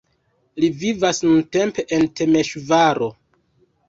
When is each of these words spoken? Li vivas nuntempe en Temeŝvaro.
Li 0.61 0.69
vivas 0.83 1.19
nuntempe 1.25 1.85
en 1.97 2.07
Temeŝvaro. 2.21 3.11